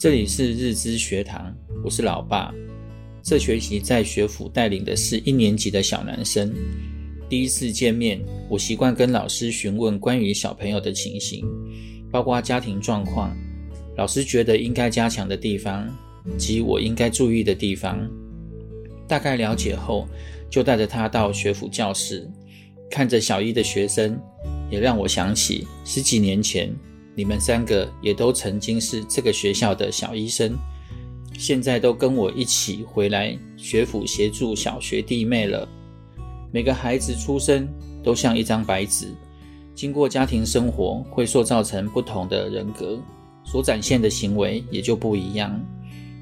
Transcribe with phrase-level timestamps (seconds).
[0.00, 1.54] 这里是日知学堂，
[1.84, 2.50] 我是老爸。
[3.22, 6.50] 这学期在学府带领的是一年级的小男生。
[7.28, 8.18] 第一次见面，
[8.48, 11.44] 我习惯跟老师询问关于小朋友的情形，
[12.10, 13.36] 包括家庭状况，
[13.94, 15.86] 老师觉得应该加强的地方，
[16.38, 18.10] 及我应该注意的地方。
[19.06, 20.08] 大概了解后，
[20.48, 22.26] 就带着他到学府教室，
[22.90, 24.18] 看着小一的学生，
[24.70, 26.74] 也让我想起十几年前。
[27.20, 30.56] 你们三个也都曾经是这个学校的小医生，
[31.38, 35.68] 现在都跟我一起回来学府协助小学弟妹了。
[36.50, 37.68] 每个孩子出生
[38.02, 39.08] 都像一张白纸，
[39.74, 42.98] 经过家庭生活会塑造成不同的人格，
[43.44, 45.62] 所展现的行为也就不一样。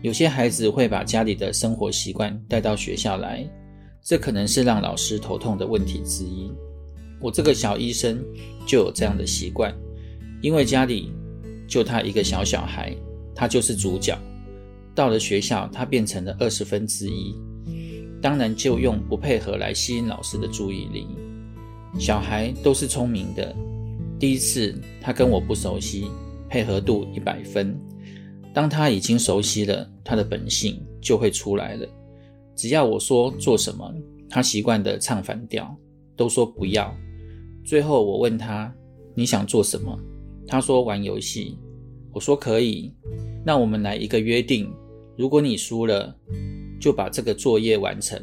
[0.02, 3.48] 有些孩子会把家里的生活习惯带到学校来，
[4.02, 6.50] 这可能是让老师头痛的问题之一。
[7.20, 8.20] 我这个小医生
[8.66, 9.72] 就有这样的习惯。
[10.40, 11.12] 因为家里
[11.66, 12.94] 就他一个小小孩，
[13.34, 14.18] 他就是主角。
[14.94, 17.34] 到了学校，他变成了二十分之一，
[18.20, 21.06] 当然就用不配合来吸引老师的注意力。
[21.98, 23.54] 小孩都是聪明的，
[24.18, 26.06] 第一次他跟我不熟悉，
[26.48, 27.78] 配合度一百分。
[28.52, 31.86] 当他已经熟悉了，他的本性就会出来了。
[32.56, 33.94] 只要我说做什么，
[34.28, 35.72] 他习惯的唱反调，
[36.16, 36.92] 都说不要。
[37.64, 38.74] 最后我问他
[39.14, 39.96] ：“你想做什么？”
[40.48, 41.58] 他说玩游戏，
[42.10, 42.90] 我说可以，
[43.44, 44.72] 那我们来一个约定，
[45.16, 46.16] 如果你输了，
[46.80, 48.18] 就把这个作业完成。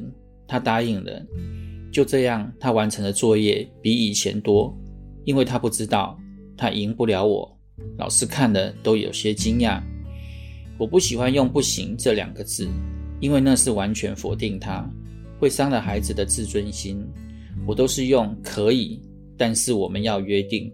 [0.48, 1.26] 他答应了，
[1.92, 4.76] 就这样，他完成的作业比以前多，
[5.24, 6.20] 因为他不知道
[6.58, 7.58] 他赢不了我。
[7.98, 9.82] 老师看了都有些惊讶。
[10.78, 12.68] 我不喜欢用“不行”这两个字，
[13.20, 14.88] 因为那是完全否定他，
[15.40, 17.02] 会伤了孩子的自尊心。
[17.66, 19.00] 我都是用“可以”，
[19.38, 20.72] 但是我们要约定。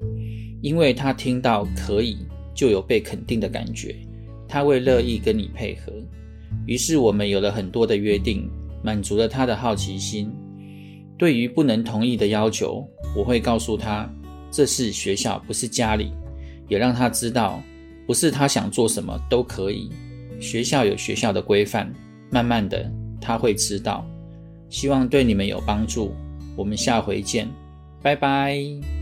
[0.61, 2.17] 因为他听到可以，
[2.53, 3.95] 就有被肯定的感觉，
[4.47, 5.91] 他会乐意跟你配合。
[6.65, 8.49] 于是我们有了很多的约定，
[8.83, 10.31] 满足了他的好奇心。
[11.17, 14.09] 对于不能同意的要求，我会告诉他，
[14.49, 16.11] 这是学校，不是家里，
[16.67, 17.61] 也让他知道，
[18.05, 19.89] 不是他想做什么都可以。
[20.39, 21.91] 学校有学校的规范，
[22.29, 24.05] 慢慢的他会知道。
[24.69, 26.11] 希望对你们有帮助，
[26.55, 27.47] 我们下回见，
[28.01, 29.00] 拜拜。